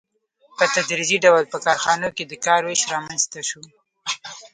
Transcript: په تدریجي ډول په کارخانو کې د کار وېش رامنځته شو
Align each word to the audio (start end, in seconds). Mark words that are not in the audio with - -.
په 0.57 0.63
تدریجي 0.75 1.17
ډول 1.25 1.43
په 1.51 1.57
کارخانو 1.65 2.07
کې 2.15 2.23
د 2.27 2.33
کار 2.45 2.61
وېش 2.67 2.81
رامنځته 2.93 3.39
شو 3.49 3.61